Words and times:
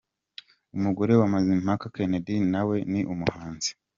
Umugore 0.77 1.11
wa 1.19 1.27
Mazimpaka 1.33 1.85
Kennedy 1.95 2.35
na 2.53 2.61
we 2.67 2.77
ni 2.91 3.01
umuhanzi. 3.13 3.71